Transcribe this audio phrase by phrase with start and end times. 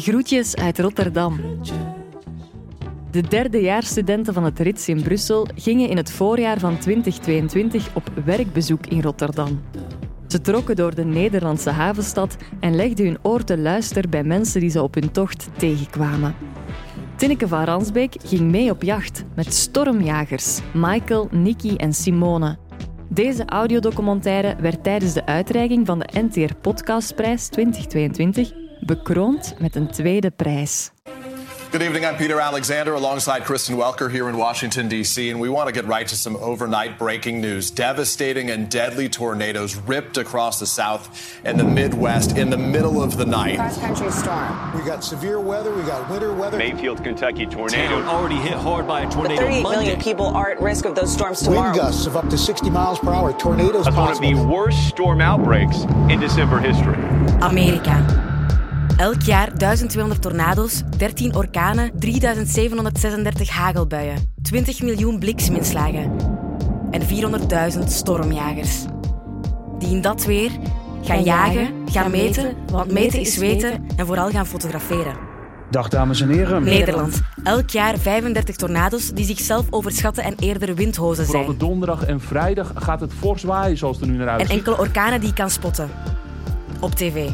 [0.00, 1.40] Groetjes uit Rotterdam.
[3.10, 8.86] De derdejaarsstudenten van het RITS in Brussel gingen in het voorjaar van 2022 op werkbezoek
[8.86, 9.60] in Rotterdam.
[10.26, 14.70] Ze trokken door de Nederlandse havenstad en legden hun oor te luisteren bij mensen die
[14.70, 16.34] ze op hun tocht tegenkwamen.
[17.16, 22.58] Tinneke van Ransbeek ging mee op jacht met stormjagers Michael, Nicky en Simone.
[23.08, 30.30] Deze audiodocumentaire werd tijdens de uitreiking van de NTR Podcastprijs 2022 bekroond met een tweede
[30.30, 30.90] prijs.
[31.70, 32.06] Good evening.
[32.06, 35.84] I'm Peter Alexander alongside Kristen Welker here in Washington, D.C., and we want to get
[35.86, 37.70] right to some overnight breaking news.
[37.70, 41.08] Devastating and deadly tornadoes ripped across the South
[41.44, 43.56] and the Midwest in the middle of the night.
[43.56, 44.72] Cross country storm.
[44.74, 46.56] We got severe weather, we got winter weather.
[46.56, 48.00] Mayfield, Kentucky tornado.
[48.00, 49.78] Town already hit hard by a tornado 38 Monday.
[49.78, 51.74] million people are at risk of those storms Wind tomorrow.
[51.74, 54.42] gusts of up to 60 miles per hour, tornadoes That's one of possible.
[54.46, 56.96] the worst storm outbreaks in December history.
[57.42, 58.27] Amerika.
[58.98, 66.10] Elk jaar 1200 tornado's, 13 orkanen, 3736 hagelbuien, 20 miljoen blikseminslagen
[66.90, 67.02] en
[67.72, 68.84] 400.000 stormjagers.
[69.78, 70.50] Die in dat weer
[71.02, 75.16] gaan jagen, gaan meten, want meten is weten en vooral gaan fotograferen.
[75.70, 76.62] Dag dames en heren.
[76.64, 77.20] Nederland.
[77.44, 81.58] Elk jaar 35 tornado's die zichzelf overschatten en eerder windhozen Vooral zijn.
[81.58, 84.50] de donderdag en vrijdag gaat het fors waaien zoals het er nu naar En uitziet.
[84.56, 85.90] enkele orkanen die je kan spotten.
[86.80, 87.28] Op tv.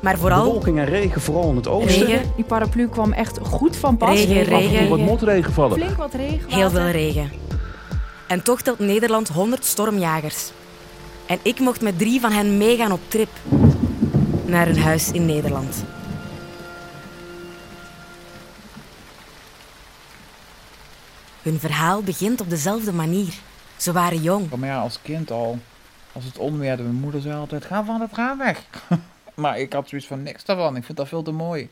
[0.00, 2.06] Maar vooral Bewolking en regen, vooral in het oosten.
[2.06, 4.24] regen, Die paraplu kwam echt goed van pas.
[4.24, 4.88] Regen, regen.
[4.88, 5.76] wat motregen vallen.
[5.78, 6.50] Flink wat regen.
[6.52, 7.30] heel veel regen.
[8.26, 10.50] En toch telt Nederland 100 stormjagers.
[11.26, 13.28] En ik mocht met drie van hen meegaan op trip.
[14.44, 15.84] Naar een huis in Nederland.
[21.42, 23.34] Hun verhaal begint op dezelfde manier.
[23.76, 25.58] Ze waren jong, Maar ja, als kind al,
[26.12, 28.62] als het onweerde, mijn moeder zei altijd, ga van het raam weg.
[29.40, 31.68] maar ik had zoiets van niks daarvan, ik vond dat veel te mooi.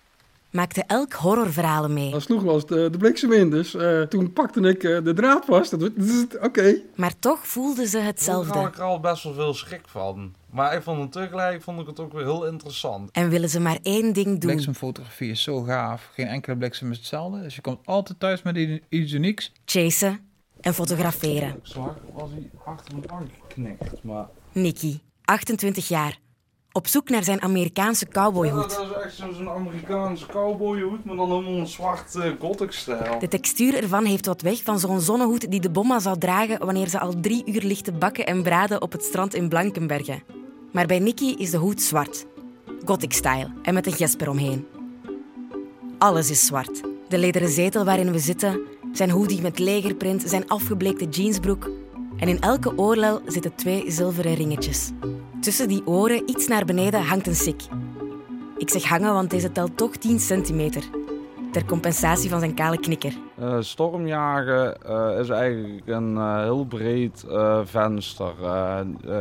[0.51, 2.11] maakten elk horrorverhalen mee.
[2.11, 5.13] Dan sloeg wel eens de, de bliksem in, dus eh, toen pakte ik eh, de
[5.15, 5.71] draad vast.
[5.71, 6.81] Dat was- Oké.
[6.95, 8.59] Maar toch voelden ze Toen had hetzelfde.
[8.61, 10.35] ik er al best wel veel schrik van.
[10.51, 13.11] Maar ik vond het tegelijk vond ik het ook weer heel interessant.
[13.13, 14.51] En willen ze maar één ding doen.
[14.51, 16.11] Bliksemfotografie is zo gaaf.
[16.13, 17.43] Geen enkele bliksem is hetzelfde.
[17.43, 19.53] Dus je komt altijd thuis met iets unieks.
[19.65, 20.21] Chasen
[20.61, 21.49] en fotograferen.
[21.49, 24.03] Ik zag was hij achter mijn bank geknikt.
[24.03, 26.19] Maar Nicky, 28 jaar.
[26.79, 28.71] Op zoek naar zijn Amerikaanse cowboyhoed.
[28.71, 33.19] dat is echt zo- zo'n Amerikaanse cowboyhoed, maar dan helemaal een zwart uh, gothic stijl.
[33.19, 36.89] De textuur ervan heeft wat weg van zo'n zonnehoed die de bomma zou dragen wanneer
[36.89, 40.23] ze al drie uur ligt te bakken en braden op het strand in Blankenbergen.
[40.73, 42.27] Maar bij Nicky is de hoed zwart.
[42.85, 44.67] Gothic-style en met een gesp eromheen.
[45.99, 46.83] Alles is zwart.
[47.09, 48.61] De lederen zetel waarin we zitten,
[48.93, 51.71] zijn hoodie met legerprint, zijn afgebleekte jeansbroek.
[52.17, 54.91] En in elke oorlel zitten twee zilveren ringetjes.
[55.41, 57.63] Tussen die oren, iets naar beneden, hangt een sik.
[58.57, 60.83] Ik zeg hangen, want deze telt toch 10 centimeter.
[61.53, 63.17] Ter compensatie van zijn kale knikker.
[63.39, 67.25] Eh, stormjagen eh, is eigenlijk een eh, heel breed
[67.65, 68.35] venster.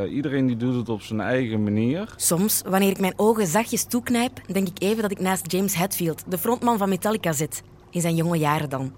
[0.10, 2.14] Iedereen die doet het op zijn eigen manier.
[2.16, 6.24] Soms, wanneer ik mijn ogen zachtjes toeknijp, denk ik even dat ik naast James Hetfield,
[6.28, 7.64] de frontman van Metallica, zit.
[7.90, 8.94] In zijn jonge jaren dan.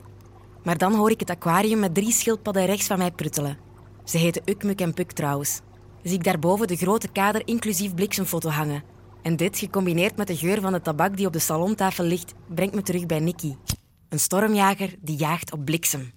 [0.63, 3.57] Maar dan hoor ik het aquarium met drie schildpadden rechts van mij pruttelen.
[4.03, 5.61] Ze heten Ukmuk en Puk trouwens.
[6.03, 8.83] Zie ik daarboven de grote kader inclusief bliksemfoto hangen.
[9.21, 12.75] En dit, gecombineerd met de geur van de tabak die op de salontafel ligt, brengt
[12.75, 13.55] me terug bij Nicky.
[14.09, 16.11] Een stormjager die jaagt op bliksem.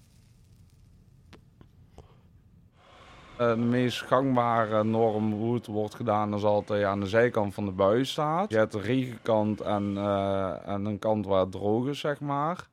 [3.36, 7.64] Eh, de meest gangbare norm hoe het wordt gedaan is altijd aan de zijkant van
[7.64, 8.50] de buis staat.
[8.50, 12.68] Je hebt de regenkant en, eh, en een kant waar het droog is, zeg maar.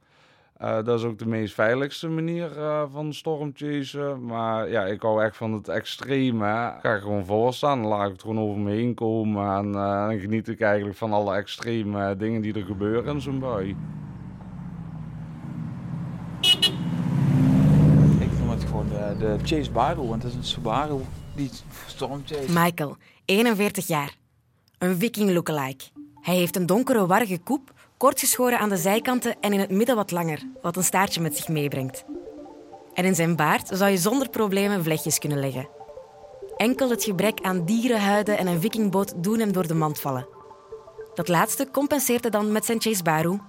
[0.59, 4.25] Eh, dat is ook de meest veiligste manier eh, van stormchasen.
[4.25, 6.45] Maar ja, ik hou echt van het extreme.
[6.45, 6.67] hè.
[6.67, 9.55] Ik ga gewoon voorstaan, dan laat ik het gewoon over me heen komen.
[9.57, 13.39] En eh, dan geniet ik eigenlijk van alle extreme dingen die er gebeuren in zo'n
[13.39, 13.75] bui.
[18.19, 20.99] Ik noem het gewoon de, de Chase Bible, want het is een Subaru
[21.35, 21.49] die
[21.85, 22.51] stormchase.
[22.53, 24.15] Michael, 41 jaar.
[24.77, 25.85] Een viking lookalike.
[26.21, 29.95] Hij heeft een donkere warrige koep, kort geschoren aan de zijkanten en in het midden
[29.95, 32.05] wat langer, wat een staartje met zich meebrengt.
[32.93, 35.69] En in zijn baard zou je zonder problemen vlechtjes kunnen leggen.
[36.57, 40.27] Enkel het gebrek aan dierenhuiden en een vikingboot doen hem door de mand vallen.
[41.13, 43.39] Dat laatste compenseert hij dan met zijn Chase Baru,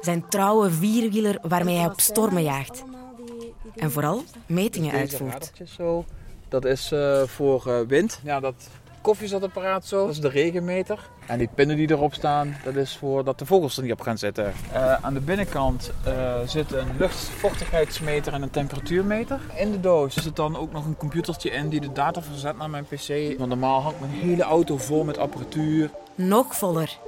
[0.00, 2.84] zijn trouwe vierwieler waarmee hij op stormen jaagt.
[3.74, 5.52] En vooral metingen uitvoert.
[6.48, 8.20] Dat is eh, voor eh, wind.
[8.24, 8.68] Ja, dat
[9.08, 10.00] koffiezetapperaat zo.
[10.00, 10.98] Dat is de regenmeter.
[11.26, 14.00] En die pinnen die erop staan, dat is voor dat de vogels er niet op
[14.00, 14.52] gaan zitten.
[14.72, 19.40] Eh, aan de binnenkant eh, zit een luchtvochtigheidsmeter en een temperatuurmeter.
[19.56, 22.70] In de doos zit dan ook nog een computertje in die de data verzet naar
[22.70, 23.38] mijn pc.
[23.38, 25.90] Want normaal hangt mijn hele auto vol met apparatuur.
[26.14, 26.98] Nog voller.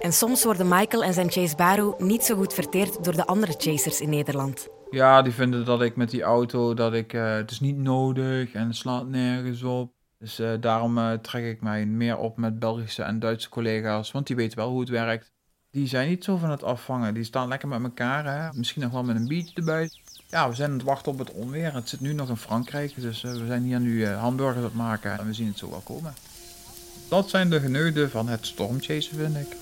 [0.00, 3.54] En soms worden Michael en zijn Chase Baru niet zo goed verteerd door de andere
[3.58, 4.68] chasers in Nederland.
[4.90, 8.52] Ja, die vinden dat ik met die auto, dat ik, eh, het is niet nodig
[8.52, 9.96] en het slaat nergens op.
[10.18, 14.26] Dus eh, daarom eh, trek ik mij meer op met Belgische en Duitse collega's, want
[14.26, 15.32] die weten wel hoe het werkt.
[15.70, 18.58] Die zijn niet zo van het afvangen, die staan lekker met elkaar, hè?
[18.58, 19.90] misschien nog wel met een biertje erbij.
[20.28, 21.74] Ja, we zijn aan het wachten op het onweer.
[21.74, 25.18] Het zit nu nog in Frankrijk, dus we zijn hier nu hamburgers aan het maken
[25.18, 26.14] en we zien het zo wel komen.
[27.08, 29.56] Dat zijn de geneugden van het stormchasen, vind ik.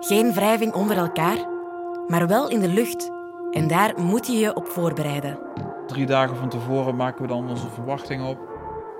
[0.00, 1.48] Geen wrijving onder elkaar,
[2.08, 3.15] maar wel in de lucht.
[3.56, 5.38] En daar moet je je op voorbereiden.
[5.86, 8.38] Drie dagen van tevoren maken we dan onze verwachting op.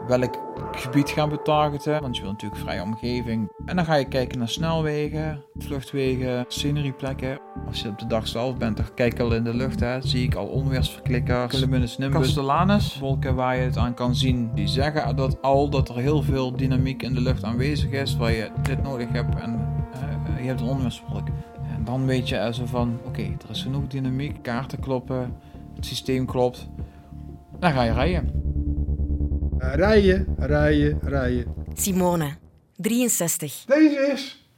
[0.07, 0.39] Welk
[0.73, 2.01] gebied gaan we targeten?
[2.01, 3.53] Want je wil natuurlijk vrije omgeving.
[3.65, 7.39] En dan ga je kijken naar snelwegen, vluchtwegen, scenerieplekken.
[7.67, 9.81] Als je op de dag zelf bent, dan kijk ik al in de lucht.
[9.81, 10.03] Hè.
[10.03, 12.99] Zie ik al onweersverklikkers, cumulus nimbus, castellanus.
[12.99, 14.51] Wolken waar je het aan kan zien.
[14.55, 18.17] Die zeggen dat al dat er heel veel dynamiek in de lucht aanwezig is.
[18.17, 21.29] Waar je dit nodig hebt en uh, je hebt een onweerswolk.
[21.87, 24.43] Dan weet je zo van, oké, er is genoeg dynamiek.
[24.43, 25.37] Kaarten kloppen,
[25.75, 26.69] het systeem klopt.
[27.59, 28.33] Dan ga je rijden.
[29.59, 31.55] Rijden, rijden, rijden.
[31.75, 32.37] Simone,
[32.77, 33.65] 63.
[33.67, 34.49] Deze is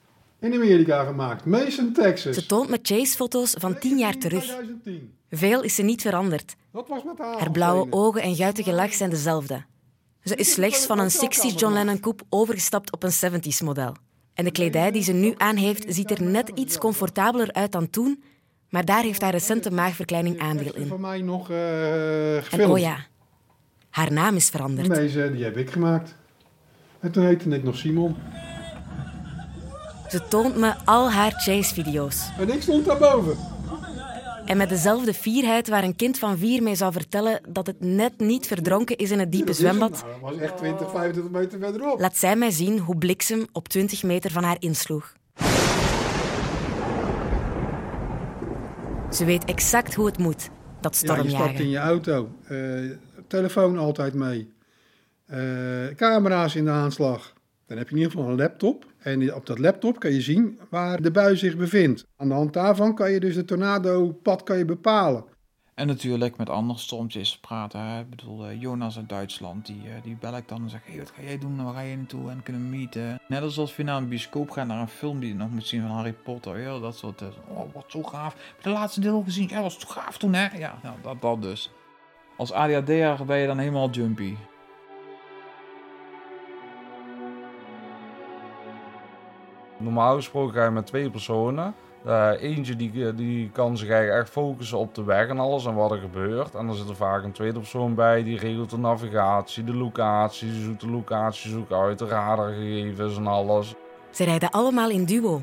[0.41, 2.35] in Amerika gemaakt, Mason, Texas.
[2.35, 4.45] Ze toont me Chase-foto's van tien jaar terug.
[4.45, 5.13] 2010.
[5.31, 6.57] Veel is ze niet veranderd.
[6.73, 7.39] Dat was met haar.
[7.39, 9.65] Haar blauwe ogen en guitige lach zijn dezelfde.
[10.23, 13.95] Ze is slechts van een 60s John Lennon coupe overgestapt op een 70s model.
[14.39, 17.91] En de kledij die ze nu aan heeft, ziet er net iets comfortabeler uit dan
[17.91, 18.23] toen,
[18.69, 20.87] maar daar heeft haar recente maagverkleining aandeel in.
[20.87, 23.07] Voor mij nog uh, En oh ja,
[23.91, 24.95] haar naam is veranderd.
[24.95, 26.17] Deze, die heb ik gemaakt.
[27.01, 28.17] En toen heette ik nog Simon.
[30.09, 32.29] Ze toont me al haar chase-video's.
[32.39, 33.37] En ik stond daarboven.
[34.49, 38.19] En met dezelfde fierheid waar een kind van vier mee zou vertellen dat het net
[38.19, 39.91] niet verdronken is in het diepe zwembad.
[39.91, 42.01] Nou, dat was echt 20, 25 meter verderop.
[42.01, 45.13] Laat zij mij zien hoe bliksem op 20 meter van haar insloeg.
[49.11, 51.31] Ze weet exact hoe het moet, dat stormjagen.
[51.31, 52.29] Ja, je stapt in je auto.
[52.51, 52.91] Uh,
[53.27, 54.53] telefoon altijd mee.
[55.31, 57.33] Uh, camera's in de aanslag.
[57.67, 58.88] Dan heb je in ieder geval een laptop.
[58.99, 62.07] En op dat laptop kan je zien waar de bui zich bevindt.
[62.17, 65.25] Aan de hand daarvan kan je dus het tornado-pad kan je bepalen.
[65.75, 67.81] En natuurlijk met andere stormtjes praten.
[67.81, 68.01] Hè.
[68.01, 70.99] Ik bedoel, uh, Jonas uit Duitsland, die, uh, die bel ik dan en zeg hey,
[70.99, 71.65] wat ga jij doen?
[71.65, 72.31] Waar ga je naartoe?
[72.31, 73.21] En kunnen we meeten?
[73.29, 75.67] Net als als we naar een bioscoop gaan, naar een film die je nog moet
[75.67, 76.61] zien van Harry Potter.
[76.61, 78.33] Ja, dat soort, uh, oh, wat zo gaaf.
[78.33, 79.49] Heb je de laatste deel gezien?
[79.49, 80.59] Ja, was zo gaaf toen, hè?
[80.59, 81.71] Ja, nou, dat, dat dus.
[82.37, 84.35] Als ADHD'er ben je dan helemaal jumpy.
[89.79, 91.75] Normaal gesproken ga je met twee personen.
[92.07, 95.75] Uh, eentje die, die kan zich eigenlijk echt focussen op de weg en alles en
[95.75, 96.55] wat er gebeurt.
[96.55, 100.53] En dan zit er vaak een tweede persoon bij die regelt de navigatie, de locatie,
[100.53, 103.75] zoekt de locatie zoekt uit, de radargegevens en alles.
[104.11, 105.43] Ze rijden allemaal in duo.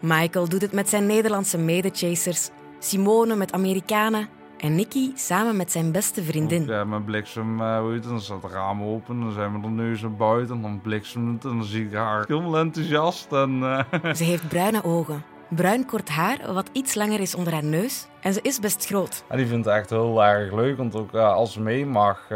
[0.00, 4.28] Michael doet het met zijn Nederlandse medechasers, Simone met Amerikanen
[4.58, 6.66] en Nicky samen met zijn beste vriendin.
[6.66, 9.60] Ja, met bliksem, uh, hoe heet het, dan staat het raam open, dan zijn we
[9.60, 13.32] de neus naar buiten en dan bliksemt het en dan zie ik haar helemaal enthousiast.
[13.32, 13.80] En, uh...
[14.14, 18.32] Ze heeft bruine ogen, bruin kort haar, wat iets langer is onder haar neus en
[18.32, 19.24] ze is best groot.
[19.28, 22.26] En die vindt het echt heel erg leuk, want ook uh, als ze mee mag,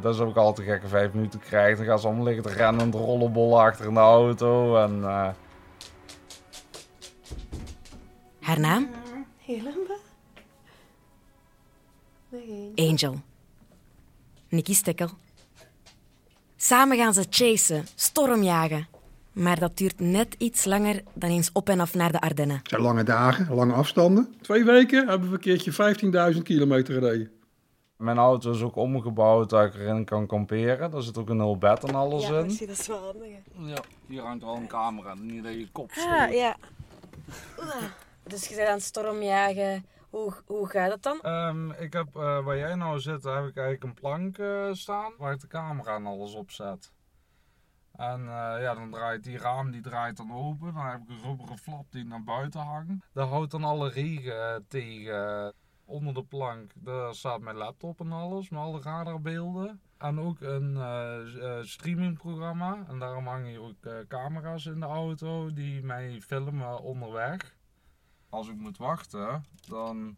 [0.00, 1.78] dat is ook altijd gekke vijf minuten krijgt.
[1.78, 4.76] Dan gaan ze allemaal liggen te rennen en te rollenbollen achter in de auto.
[4.76, 5.02] En,
[8.40, 8.88] Haar naam?
[12.74, 13.20] Angel.
[14.48, 15.10] Nicky Stekkel.
[16.56, 18.86] Samen gaan ze chasen, stormjagen.
[19.32, 22.56] Maar dat duurt net iets langer dan eens op en af naar de Ardennen.
[22.56, 24.34] Het zijn lange dagen, lange afstanden.
[24.40, 27.30] Twee weken hebben we een keertje 15.000 kilometer gereden.
[27.96, 30.90] Mijn auto is ook omgebouwd dat ik erin kan kamperen.
[30.90, 32.50] Daar zit ook een heel bed en alles ja, in.
[32.50, 33.28] Ja, dat is wel handig.
[33.56, 36.56] Ja, hier hangt wel een camera, niet dat je kop Ah, ja.
[38.22, 39.84] Dus je bent aan het stormjagen.
[40.10, 41.32] Hoe, hoe gaat dat dan?
[41.32, 45.12] Um, ik heb, uh, waar jij nou zit, heb ik eigenlijk een plank uh, staan
[45.18, 46.92] waar ik de camera en alles op zet.
[47.92, 50.74] En uh, ja, dan draait die raam die draait dan open.
[50.74, 53.06] Dan heb ik een rubberen flap die naar buiten hangt.
[53.12, 55.52] Daar houdt dan alle regen tegen.
[55.84, 59.80] Onder de plank daar staat mijn laptop en alles, met alle radarbeelden.
[59.98, 60.78] En ook een
[61.66, 62.84] streamingprogramma.
[62.88, 67.56] En daarom hangen hier ook camera's in de auto die mij filmen onderweg
[68.28, 70.16] als ik moet wachten, dan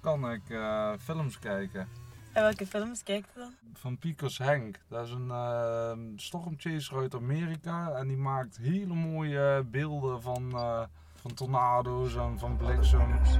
[0.00, 1.88] kan ik uh, films kijken.
[2.32, 3.52] En welke films kijkt u dan?
[3.72, 4.80] Van Picos Henk.
[4.88, 7.90] Dat is een uh, stormchaser uit Amerika.
[7.90, 10.82] En die maakt hele mooie beelden van, uh,
[11.14, 13.30] van tornado's en van bliksems.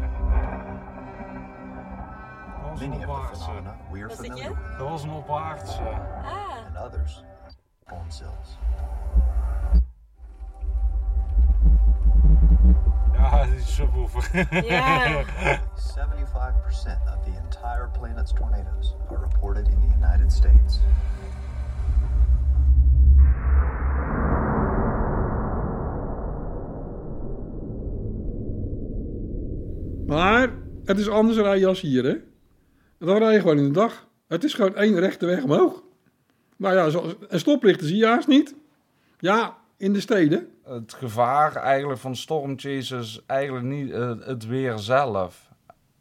[2.62, 3.50] Dat was een opwaartse.
[3.92, 4.74] Je?
[4.78, 5.82] Dat was een opwaartse.
[5.82, 6.84] Ah.
[6.84, 7.22] others,
[7.84, 8.10] home
[13.12, 14.48] Ja, die subwoofer.
[14.66, 15.24] Ja.
[15.24, 15.26] 75%
[17.06, 20.80] of the entire planet's tornadoes are reported in the United States.
[30.06, 30.48] Maar
[30.84, 32.16] het is anders rijden als hier, hè?
[32.98, 34.08] Dan rij je gewoon in de dag.
[34.28, 35.82] Het is gewoon één rechte weg omhoog.
[36.56, 38.54] Nou ja, stoplichten zie je haast niet.
[39.18, 40.48] Ja, in de steden.
[40.64, 45.52] Het gevaar eigenlijk van stormchase is eigenlijk niet eh, het weer zelf.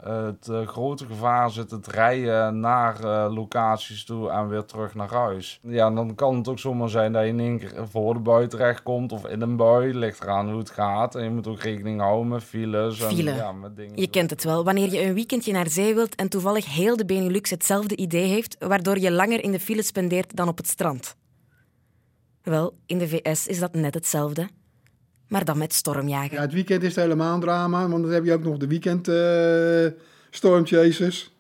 [0.03, 5.11] Het eh, grote gevaar zit het rijden naar eh, locaties toe en weer terug naar
[5.13, 5.59] huis.
[5.61, 8.19] Ja, en dan kan het ook zomaar zijn dat je in één keer voor de
[8.19, 9.93] bui terechtkomt of in een bui.
[9.93, 11.15] Ligt eraan hoe het gaat.
[11.15, 13.01] En je moet ook rekening houden met files.
[13.01, 13.33] En, File.
[13.33, 13.97] Ja, met dingen.
[13.97, 17.05] Je kent het wel, wanneer je een weekendje naar zee wilt en toevallig heel de
[17.05, 21.15] Benelux hetzelfde idee heeft, waardoor je langer in de file spendeert dan op het strand.
[22.43, 24.47] Wel, in de VS is dat net hetzelfde,
[25.27, 26.35] maar dan met stormjagen.
[26.35, 28.67] Ja, het weekend is het helemaal een drama, want dan heb je ook nog de
[28.67, 31.31] weekend eh stormchasers.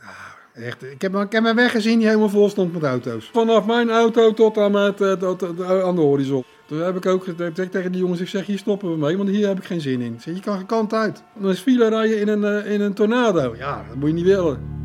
[0.00, 3.30] Ja, echt, ik heb, ik heb mijn weg gezien die helemaal vol stond met auto's.
[3.32, 6.44] Vanaf mijn auto tot aan, met, eh, tot, tot- aan de horizon.
[6.66, 9.28] Toen heb ik ook gezegd tegen die jongens, ik zeg, hier stoppen we mee, want
[9.28, 10.20] hier heb ik geen zin in.
[10.20, 11.22] Zeg, je kan geen kant uit.
[11.40, 13.54] Dan is file rijden in een, eh, in een tornado.
[13.56, 14.76] Ja, dat moet je niet willen.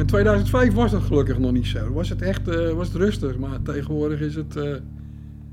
[0.00, 1.92] In 2005 was dat gelukkig nog niet zo.
[1.92, 4.76] Was het echt eh, was het rustig, maar tegenwoordig is het eh,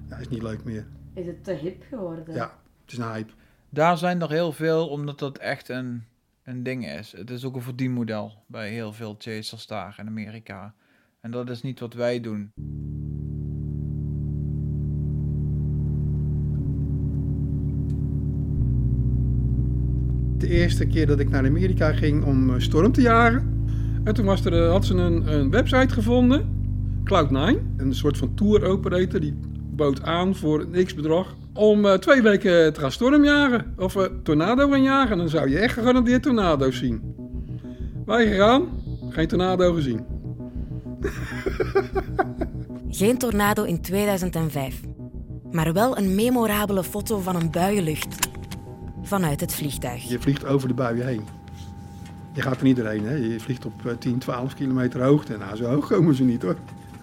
[0.10, 0.86] ja, is niet leuk meer.
[1.14, 2.34] Is het te hip geworden?
[2.34, 3.32] Ja, het is een hype.
[3.70, 6.04] Daar zijn er heel veel, omdat dat echt een,
[6.44, 7.12] een ding is.
[7.12, 10.74] Het is ook een verdienmodel bij heel veel chasers daar in Amerika.
[11.22, 12.52] En dat is niet wat wij doen.
[20.38, 23.57] De eerste keer dat ik naar Amerika ging om eh, storm te jagen.
[24.08, 26.50] En toen was er, eh, had ze een, een website gevonden,
[27.04, 29.34] Cloud9, een soort van tour operator die
[29.72, 34.70] bood aan voor een x-bedrag om eh, twee weken te gaan stormjagen of eh, tornado
[34.70, 35.12] gaan jagen.
[35.12, 37.16] En dan zou je echt gegarandeerd tornado's zien.
[38.06, 38.68] Wij gegaan,
[39.10, 40.06] geen tornado gezien.
[42.90, 44.82] Geen tornado in 2005,
[45.52, 48.30] maar wel een memorabele foto van een buienlucht
[49.02, 50.04] vanuit het vliegtuig.
[50.10, 51.22] Je vliegt over de buien heen.
[52.38, 53.14] Je gaat er niet doorheen, hè?
[53.16, 55.38] je vliegt op eh, 10, 12 kilometer hoogte.
[55.38, 56.56] Nou, zo hoog komen ze niet hoor.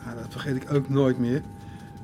[0.05, 1.43] Nou, dat vergeet ik ook nooit meer.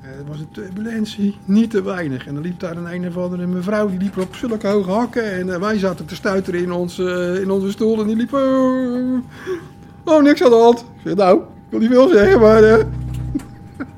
[0.01, 2.27] Eh, Er was een turbulentie, niet te weinig.
[2.27, 5.31] En dan liep daar een een of andere mevrouw, die liep op zulke hoge hakken.
[5.31, 8.33] En eh, wij zaten te stuiteren in, ons, eh, in onze stoel en die liep...
[8.33, 10.79] eh, oh, niks aan de hand.
[10.79, 12.63] Ik zei, nou, ik wil niet veel zeggen, maar...
[12.63, 12.85] eh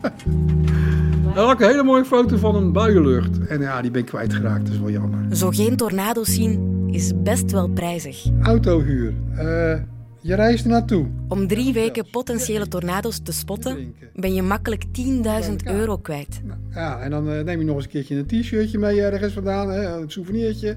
[1.36, 3.48] Dan had ik een hele mooie foto van een buienlucht.
[3.48, 5.36] En ja, die ben ik kwijtgeraakt, dat is wel jammer.
[5.36, 8.26] Zo geen tornado's zien is best wel prijzig.
[8.42, 9.14] Autohuur.
[9.36, 9.80] Eh,
[10.22, 11.06] je reist naartoe.
[11.28, 16.42] Om drie weken potentiële tornado's te spotten, ben je makkelijk 10.000 euro kwijt.
[16.74, 19.70] Ja, en dan eh, neem je nog eens een keertje een t-shirtje mee ergens vandaan,
[19.70, 20.76] een souvenirtje.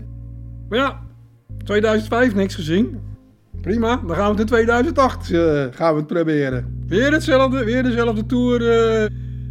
[0.68, 1.00] Maar ja,
[1.64, 3.00] 2005 niks gezien.
[3.61, 6.85] Prima, dan gaan we het in 2008 eh, gaan we het proberen.
[6.87, 8.58] Weer hetzelfde, weer dezelfde tour.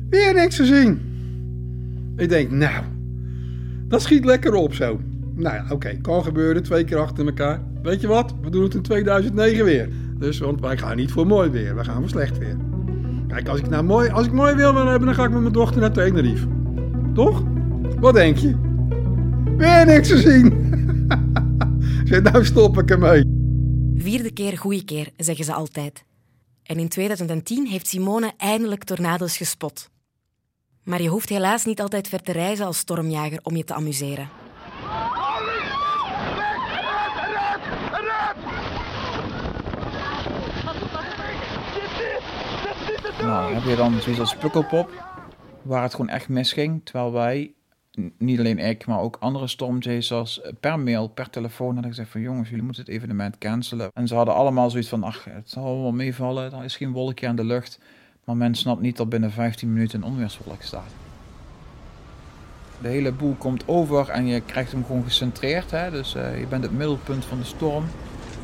[0.09, 1.01] weer niks gezien.
[2.17, 2.83] Ik denk, nou,
[3.87, 4.99] dat schiet lekker op zo.
[5.35, 7.61] Nou ja, oké, kan gebeuren, twee keer achter elkaar.
[7.83, 9.89] Weet je wat, we doen het in 2009 weer.
[10.17, 12.57] Dus, want wij gaan niet voor mooi weer, we gaan voor slecht weer.
[13.27, 15.53] Kijk, als ik, nou mooi, als ik mooi wil hebben, dan ga ik met mijn
[15.53, 16.47] dochter naar Tenerife.
[17.13, 17.43] Toch?
[17.99, 18.55] Wat denk je?
[19.57, 20.63] Weer niks te zien.
[22.09, 23.23] Zeg, nou stop ik ermee.
[23.95, 26.03] Vierde keer goede keer, zeggen ze altijd.
[26.63, 29.89] En in 2010 heeft Simone eindelijk tornado's gespot.
[30.83, 34.29] Maar je hoeft helaas niet altijd ver te reizen als stormjager om je te amuseren.
[43.25, 44.91] Nou, heb je dan zoiets als Pukkelpop,
[45.61, 46.81] waar het gewoon echt misging.
[46.83, 47.53] Terwijl wij,
[48.17, 52.21] niet alleen ik, maar ook andere stormchasers, eh, per mail, per telefoon hadden gezegd van
[52.21, 53.89] jongens, jullie moeten het evenement cancelen.
[53.93, 57.27] En ze hadden allemaal zoiets van, ach, het zal wel meevallen, er is geen wolkje
[57.27, 57.79] aan de lucht.
[58.23, 60.93] Maar men snapt niet dat binnen 15 minuten een onweerswolk staat.
[62.81, 65.71] De hele boel komt over en je krijgt hem gewoon gecentreerd.
[65.71, 65.91] Hè?
[65.91, 67.85] Dus eh, je bent het middelpunt van de storm.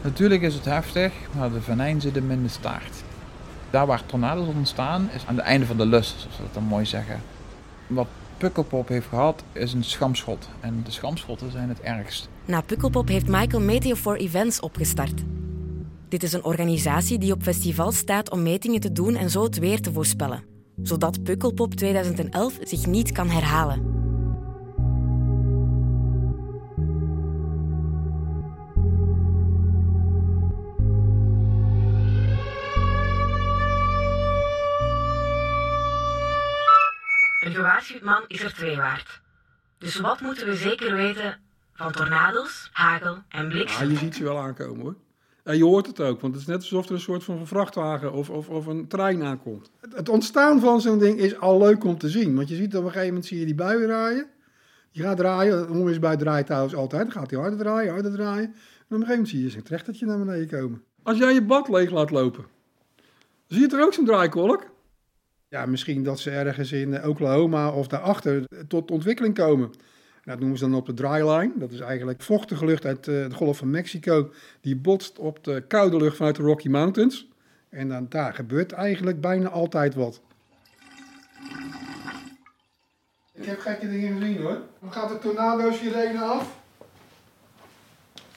[0.03, 3.03] Natuurlijk is het heftig, maar de venijn zit hem in staart.
[3.71, 6.63] Daar waar tornado's ontstaan is aan het einde van de lus, zoals ze dat dan
[6.63, 7.21] mooi zeggen.
[7.87, 10.49] Wat Pukkelpop heeft gehad is een schamschot.
[10.59, 12.29] En de schamschotten zijn het ergst.
[12.45, 15.21] Na Pukkelpop heeft Michael Meteo for Events opgestart.
[16.09, 19.59] Dit is een organisatie die op festivals staat om metingen te doen en zo het
[19.59, 20.43] weer te voorspellen.
[20.81, 24.00] Zodat Pukkelpop 2011 zich niet kan herhalen.
[37.61, 39.21] Gewaarschuwd man is er twee waard.
[39.77, 41.39] Dus wat moeten we zeker weten
[41.73, 43.85] van tornado's, hagel en bliksem?
[43.85, 44.95] Ja, je ziet ze wel aankomen hoor.
[45.43, 48.11] En je hoort het ook, want het is net alsof er een soort van vrachtwagen
[48.11, 49.71] of, of, of een trein aankomt.
[49.89, 52.35] Het, ontstaan van zo'n ding is al leuk om te zien.
[52.35, 54.27] Want je ziet op een gegeven moment zie je die buien draaien.
[54.91, 57.03] Je gaat draaien, onweers bij draait trouwens altijd.
[57.03, 58.45] Dan gaat hij harder draaien, harder draaien.
[58.45, 60.83] En op een gegeven moment zie je zo'n trechtertje naar beneden komen.
[61.03, 62.45] Als jij je bad leeg laat lopen,
[63.47, 64.69] zie je er ook zo'n draaikolk?
[65.51, 69.71] Ja, misschien dat ze ergens in Oklahoma of daarachter tot ontwikkeling komen.
[70.23, 71.51] Dat noemen ze dan op de dryline.
[71.55, 74.31] Dat is eigenlijk vochtige lucht uit eh, de Golf van Mexico.
[74.61, 77.27] Die botst op de koude lucht vanuit de Rocky Mountains.
[77.69, 80.21] En dan, daar gebeurt eigenlijk bijna altijd wat.
[83.33, 84.57] Ik heb gekke dingen gezien hoor.
[84.79, 86.59] Dan gaat de tornado sirene af.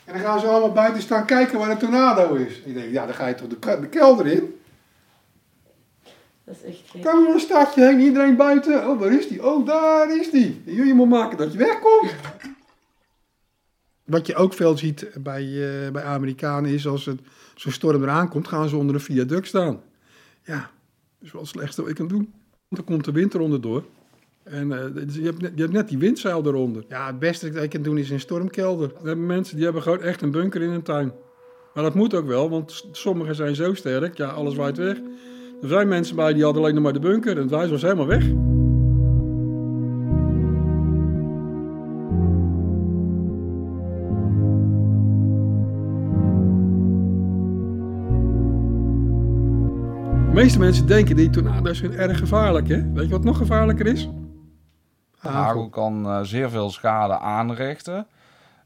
[0.04, 2.60] En dan gaan ze allemaal buiten staan kijken waar een tornado is.
[2.64, 4.58] Ik denk, ja, dan ga je toch de, de kelder in.
[6.44, 7.02] Dat is echt gek.
[7.02, 8.88] Kan er een stadje heen, iedereen buiten.
[8.88, 9.46] Oh, waar is die?
[9.46, 10.62] Oh, daar is die.
[10.64, 12.14] Je moet maken dat je wegkomt.
[14.04, 17.20] Wat je ook veel ziet bij, eh, bij Amerikanen is als het
[17.54, 19.80] zo'n storm eraan komt, gaan ze onder een viaduct staan.
[20.42, 20.68] Ja, dat
[21.20, 22.32] is wel het slechtste wat je kan doen.
[22.68, 23.84] Want dan komt de wind eronder door.
[24.42, 26.84] En eh, dus je, hebt net, je hebt net die windzeil eronder.
[26.88, 28.90] Ja, het beste dat je kan doen is een stormkelder.
[29.00, 31.12] Er hebben mensen die hebben gewoon echt een bunker in hun tuin.
[31.74, 35.00] Maar dat moet ook wel, want sommigen zijn zo sterk, ja, alles waait weg.
[35.62, 37.82] Er zijn mensen bij die hadden alleen nog maar de bunker en het huis was
[37.82, 38.24] helemaal weg.
[50.34, 52.92] De meeste mensen denken die tornado's zijn erg gevaarlijk, hè?
[52.92, 54.08] Weet je wat nog gevaarlijker is?
[55.18, 58.06] Hagel kan eh, zeer veel schade aanrichten.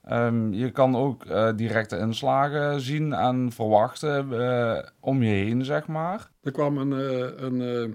[0.08, 5.87] Ehm, je kan ook eh, directe inslagen zien en verwachten eh, om je heen, zeg
[5.87, 6.30] maar.
[6.42, 7.94] Er kwam een, eh, een, eh,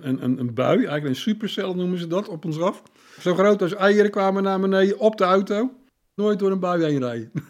[0.00, 2.82] een, een, een bui, eigenlijk een supercel noemen ze dat, op ons af.
[3.20, 5.70] Zo groot als eieren kwamen naar beneden op de auto.
[6.14, 7.30] Nooit door een bui heen rijden.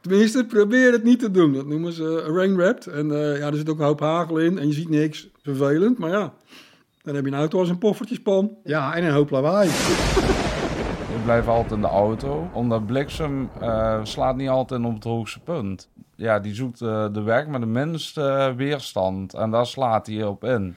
[0.00, 1.52] Tenminste, probeer het niet te doen.
[1.52, 2.86] Dat noemen ze eh, rain wrapped.
[2.86, 5.28] En eh, ja, er zit ook een hoop hagel in en je ziet niks.
[5.42, 6.34] Vervelend, maar ja.
[7.02, 8.56] Dan heb je een auto als een poffertjespan.
[8.64, 9.68] Ja, en een hoop lawaai.
[11.26, 15.40] Je blijft altijd in de auto, omdat bliksem eh, slaat niet altijd op het hoogste
[15.40, 15.88] punt.
[16.14, 20.44] Ja, die zoekt eh, de weg met de minste weerstand en daar slaat hij op
[20.44, 20.76] in.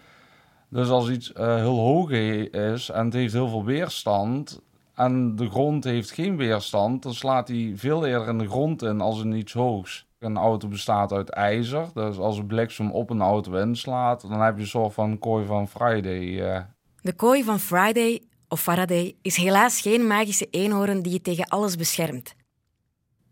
[0.69, 4.62] Dus als iets eh, heel hoog is en het heeft heel veel weerstand
[4.95, 9.01] en de grond heeft geen weerstand, dan slaat hij veel eerder in de grond in
[9.01, 10.07] als in iets hoogs.
[10.19, 14.55] Een auto bestaat uit ijzer, dus als een bliksem op een auto inslaat, dan heb
[14.55, 16.41] je een soort van kooi van Friday.
[16.41, 16.62] eh.
[17.01, 21.75] De kooi van Friday of Faraday is helaas geen magische eenhoorn die je tegen alles
[21.75, 22.33] beschermt.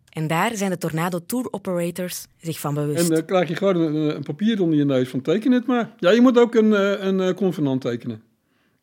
[0.09, 3.09] En daar zijn de Tornado Tour Operators zich van bewust.
[3.09, 5.91] En dan krijg je gewoon een, een papier onder je neus van teken het maar.
[5.99, 8.21] Ja, je moet ook een, eh, een eh, convenant tekenen.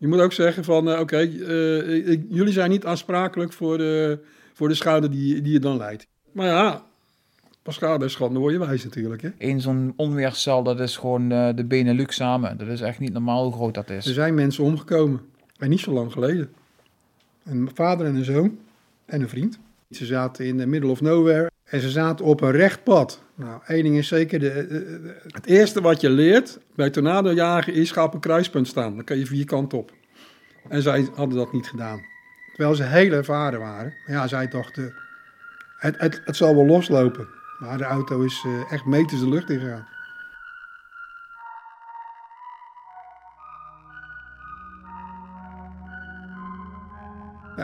[0.04, 4.18] Je moet ook zeggen van, eh, oké, eh, jullie zijn niet aansprakelijk voor de,
[4.52, 6.06] voor de schade die, die je dan leidt.
[6.32, 6.84] Maar ja,
[7.62, 9.22] pas schade is schande, word je wijs natuurlijk.
[9.22, 9.28] Hè?
[9.38, 12.58] Eén zo'n onweerscel, dat is gewoon eh, de Benelux samen.
[12.58, 14.06] Dat is echt niet normaal hoe groot dat is.
[14.06, 15.20] Er zijn mensen omgekomen.
[15.58, 16.52] En niet zo lang geleden.
[17.44, 18.58] Een vader en een zoon
[19.04, 19.58] en een vriend.
[19.90, 23.22] Ze zaten in the middle of nowhere en ze zaten op een recht pad.
[23.34, 27.72] Nou, één ding is zeker, de, de- de- het eerste wat je leert bij tornadojagen
[27.74, 28.94] is ga op een kruispunt staan.
[28.94, 29.92] Dan kan je vierkant op.
[30.68, 32.02] En zij hadden dat niet gedaan.
[32.54, 33.94] Terwijl ze heel ervaren waren.
[34.06, 34.94] Ja, zij dachten,
[35.78, 37.28] het, het, het zal wel loslopen.
[37.58, 39.86] Maar de auto is eh, echt meters de lucht ingegaan.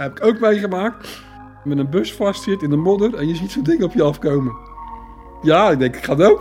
[0.00, 1.22] Dat heb ik ook meegemaakt.
[1.64, 4.56] Met een bus vastzit in de modder en je ziet zo'n ding op je afkomen.
[5.42, 6.40] Ja, ik denk, ik ga dood.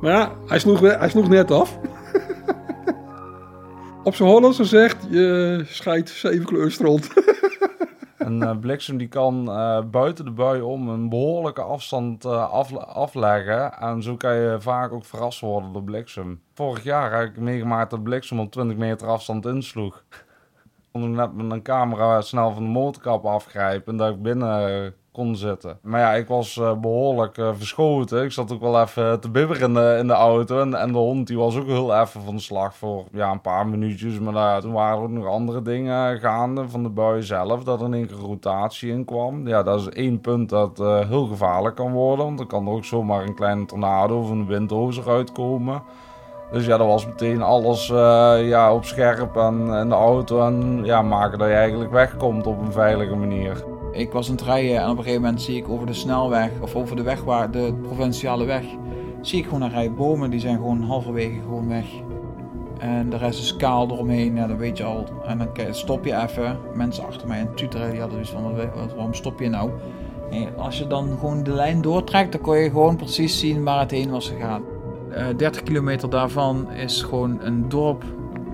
[0.00, 1.78] Maar ja, hij sloeg, hij sloeg net af.
[4.04, 7.08] op zijn Hollands gezegd, je scheidt zeven kleuren stront.
[8.18, 12.76] Een eh, bliksem die kan eh, buiten de bui om een behoorlijke afstand eh, af,
[12.76, 13.72] afleggen.
[13.72, 16.40] En zo kan je vaak ook verrast worden door bliksem.
[16.54, 20.04] Vorig jaar heb ik meegemaakt dat bliksem op 20 meter afstand insloeg.
[20.92, 25.36] Net met een camera snel van de motorkap afgrijpen en dat ik binnen eh, kon
[25.36, 25.78] zitten.
[25.82, 28.24] Maar ja, ik was eh, behoorlijk eh, verschoten.
[28.24, 30.60] Ik zat ook wel even te bibberen in de, auto.
[30.60, 33.40] En, en de hond die was ook heel even van de slag voor ja, een
[33.40, 34.18] paar minuutjes.
[34.18, 37.64] Maar ja, toen waren er ook nog andere dingen gaande van de bui zelf.
[37.64, 39.48] Dat er in één keer rotatie in kwam.
[39.48, 42.24] Ja, dat is één punt dat heel gevaarlijk kan worden.
[42.24, 45.82] Want dan kan er ook zomaar een kleine tornado of een windhozer uitkomen.
[46.52, 50.46] Dus ja, dat was meteen alles eh, ja, op scherp en in de auto.
[50.46, 53.64] En ja, maken dat je eigenlijk wegkomt op een veilige manier.
[53.92, 56.50] Ik was aan het rijden en op een gegeven moment zie ik over de snelweg
[56.60, 58.64] of over de weg waar de provinciale weg,
[59.20, 61.86] zie ik gewoon een rij bomen die zijn gewoon halverwege gewoon weg.
[62.78, 65.04] En de rest is kaal eromheen, ja, dat weet je al.
[65.24, 66.58] En dan stop je even.
[66.74, 68.54] Mensen achter mij in tuteren, die hadden dus van,
[68.94, 69.70] waarom stop je nou?
[70.30, 73.80] En als je dan gewoon de lijn doortrekt, dan kon je gewoon precies zien waar
[73.80, 74.62] het heen was gegaan.
[75.12, 78.04] Eh 30 kilometer daarvan is gewoon een dorp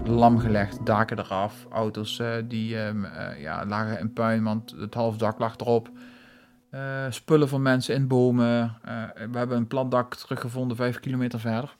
[0.04, 0.86] lam gelegd.
[0.86, 5.38] Daken eraf, auto's eh, die ehm, eh, ja, lagen in puin, want het half dak
[5.38, 5.90] lag erop.
[7.10, 8.78] Spullen van mensen in bomen.
[9.30, 11.76] We hebben een plat dak teruggevonden, vijf kilometer verder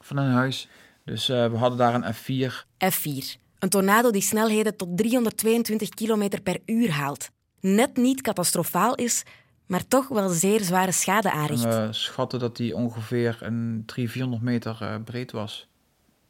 [0.00, 0.68] van een huis.
[1.04, 2.66] Dus we hadden daar een F4.
[2.94, 3.40] F4.
[3.58, 7.30] Een tornado die snelheden tot 322 km per uur haalt.
[7.60, 9.24] Net niet catastrofaal is,
[9.70, 11.64] maar toch wel zeer zware schade En aanricht.
[11.64, 15.68] we schatten dat die ongeveer een 300, 400 meter eh, breed was.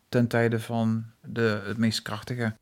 [0.08, 2.54] Ten tijde van de, het meest krachtige.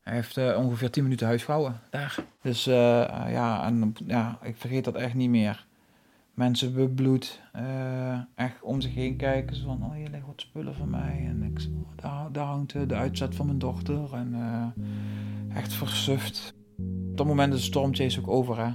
[0.00, 2.16] Hij heeft eh, ongeveer 10 minuten huisvrouwen daar.
[2.42, 5.66] Dus eh, eh, ja, en, ja, ik vergeet dat echt niet meer.
[6.34, 9.56] Mensen bebloed, eh, echt om zich heen kijken.
[9.56, 11.24] Zo van, oh hier liggen wat spullen van mij.
[11.28, 14.14] En ik, zo, daar, daar hangt eh, de uitzet van mijn dochter.
[14.14, 16.54] En eh, echt versuft.
[17.10, 18.70] Op dat moment is de stormchase ook over, hè.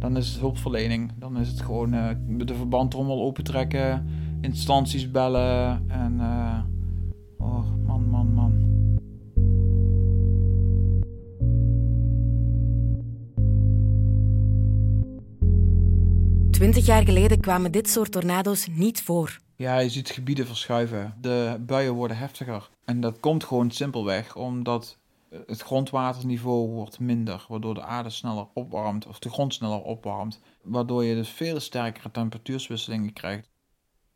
[0.00, 1.12] Dan is het hulpverlening.
[1.18, 4.06] Dan is het gewoon eh, de verbandtrommel opentrekken,
[4.40, 6.20] instanties bellen en...
[6.20, 6.58] eh,
[7.38, 8.68] oh, man, man, man.
[16.50, 19.38] Twintig jaar geleden kwamen dit soort tornado's niet voor.
[19.56, 21.14] Ja, je ziet gebieden verschuiven.
[21.20, 22.70] De buien worden heftiger.
[22.84, 24.98] En dat komt gewoon simpelweg omdat
[25.46, 31.04] het grondwaterniveau wordt minder, waardoor de aarde sneller opwarmt, of de grond sneller opwarmt, waardoor
[31.04, 33.48] je dus veel sterkere temperatuurswisselingen krijgt.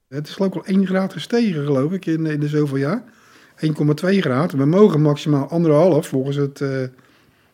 [0.09, 3.05] Het is geloof ik al 1 graad gestegen, geloof ik, in, in de zoveel jaar.
[3.67, 3.71] 1,2
[4.19, 4.59] graden.
[4.59, 6.85] We mogen maximaal anderhalf volgens het eh,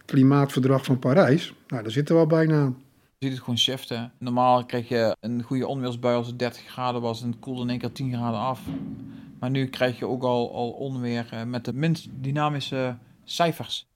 [0.05, 1.55] klimaatverdrag van Parijs.
[1.69, 2.83] Nou, daar zitten we al bijna aan.
[3.19, 4.13] Je ziet het gewoon shiften.
[4.19, 7.71] Normaal krijg je een goede onweersbui als het 30 graden was en het koelde in
[7.71, 8.61] één keer 10 graden af.
[9.41, 12.97] Maar nu krijg je ook al, al onweer eh, met de minst dynamische
[13.31, 13.89] cijfers.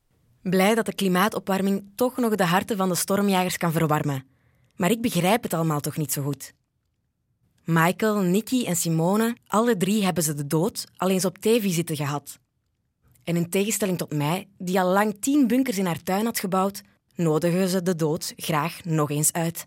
[0.43, 4.25] Blij dat de klimaatopwarming toch nog de harten van de stormjagers kan verwarmen.
[4.77, 6.53] Maar ik begrijp het allemaal toch niet zo goed.
[7.65, 12.39] Michael, Nicky en Simone, alle drie hebben ze de dood al eens op tv-zitten gehad.
[13.25, 16.83] En in tegenstelling tot mij, die al lang tien bunkers in haar tuin had gebouwd,
[17.15, 19.67] nodigen ze de dood graag nog eens uit.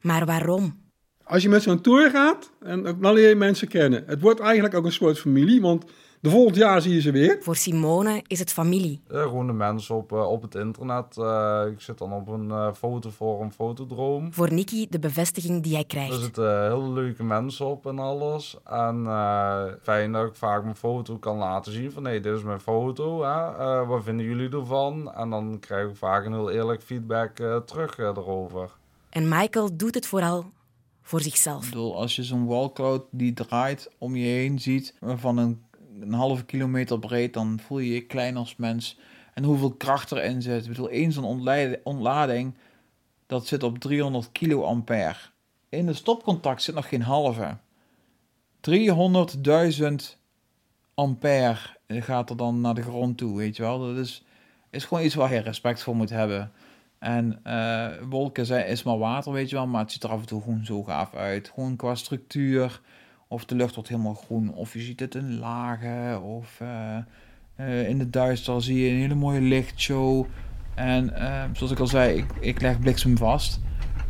[0.00, 0.82] Maar waarom?
[1.24, 4.04] Als je met zo'n tour gaat, en dan leer je mensen kennen.
[4.06, 5.84] Het wordt eigenlijk ook een soort familie, want
[6.24, 7.38] de volgend jaar zie je ze weer.
[7.40, 9.00] Voor Simone is het familie.
[9.08, 11.18] Eh, gewoon de mensen op, eh, op het internet.
[11.18, 14.32] Eh, ik zit dan op een eh, fotoforum, Fotodroom.
[14.32, 16.20] Voor Nicky de bevestiging die hij Er krijgt.
[16.22, 18.56] zitten hele leuke mensen op en alles.
[18.64, 21.92] En eh, fijn dat ik vaak mijn foto kan laten zien.
[21.92, 23.22] Van nee, dit is mijn foto.
[23.22, 23.56] Hè?
[23.58, 25.12] Eh, wat vinden jullie ervan?
[25.14, 28.70] En dan krijg ik vaak een heel eerlijk feedback eh, terug erover.
[29.10, 30.44] En Michael doet het vooral
[31.02, 31.64] voor zichzelf.
[31.64, 35.62] Ik bedoel, als je zo'n wallcloud die draait om je heen ziet, van een,
[36.00, 38.98] een halve kilometer breed, dan voel je je klein als mens.
[39.34, 40.62] En hoeveel kracht erin zit.
[40.62, 42.54] Ik bedoel, één zo'n ontlading,
[43.26, 45.18] dat zit op 300 kiloampère.
[45.68, 47.56] In de stopcontact zit nog geen halve.
[48.70, 49.84] 300.000
[50.94, 53.78] ampère gaat er dan naar de grond toe, weet je wel.
[53.78, 54.24] Dat is,
[54.70, 56.52] is gewoon iets waar je respect voor moet hebben.
[56.98, 60.20] En eh, wolken zijn, is maar water, weet je wel, maar het ziet er af
[60.20, 61.50] en toe gewoon zo gaaf uit.
[61.54, 62.80] Gewoon qua structuur,
[63.34, 66.96] of de lucht wordt helemaal groen, of je ziet het in lagen, of eh,
[67.56, 70.26] eh, in de duister zie je een hele mooie lichtshow.
[70.74, 73.60] En eh, zoals ik al zei, ik, ik leg bliksem vast.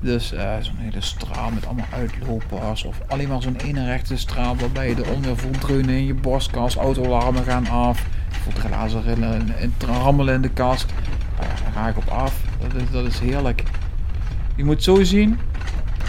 [0.01, 4.57] Dus eh, zo'n hele straal met allemaal uitlopers, of alleen maar zo'n ene rechte straal
[4.57, 8.07] waarbij je de onweer voelt dreunen in je borstkas, autoalarmen gaan af.
[8.33, 10.87] Je voelt glazen rillen en rammelen in de kast.
[11.39, 12.43] Nou daar ga ik op af.
[12.61, 13.63] Dat is, dat is heerlijk.
[14.57, 15.39] Je moet zo zien.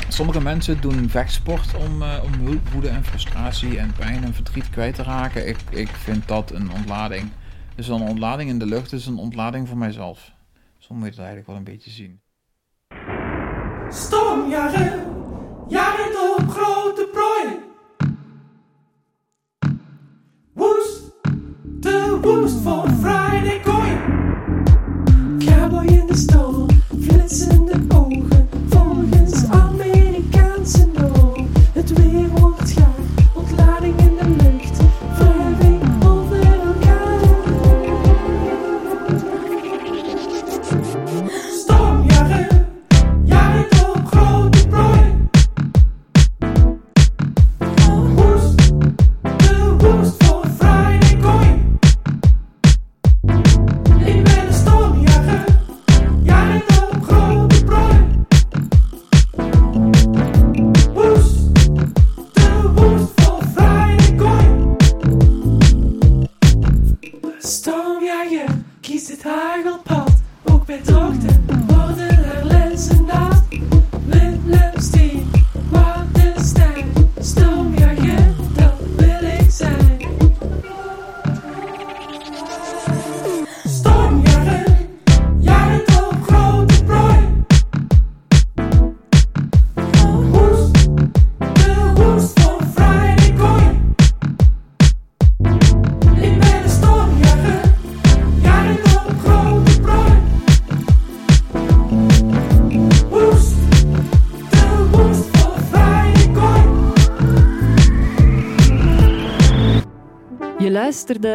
[0.10, 4.70] Sommige mensen doen vechtsport om, eh, om wo- woede en frustratie en pijn en verdriet
[4.70, 5.48] kwijt te raken.
[5.48, 7.30] Ik, ik vind dat een ontlading.
[7.76, 10.32] Dus een ontlading in de lucht is een ontlading voor mijzelf.
[10.78, 12.20] Zo moet je het eigenlijk wel een beetje zien.
[13.90, 15.04] Stormjaren,
[15.68, 17.60] jaren op grote prooi.
[20.54, 21.12] Woest,
[21.64, 23.15] de woest van Friday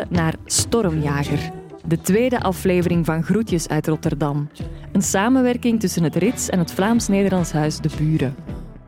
[0.08, 1.50] naar Stormjager,
[1.86, 4.48] de tweede aflevering van Groetjes uit Rotterdam.
[4.92, 8.34] Een samenwerking tussen het Rits en het Vlaams-Nederlands Huis De Buren.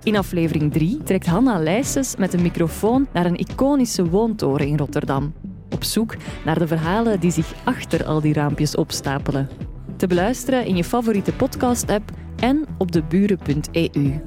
[0.03, 5.35] In aflevering 3 trekt Hanna Leijsens met een microfoon naar een iconische woontoren in Rotterdam.
[5.71, 9.49] Op zoek naar de verhalen die zich achter al die raampjes opstapelen.
[9.97, 14.21] Te beluisteren in je favoriete podcast-app en op deburen.eu.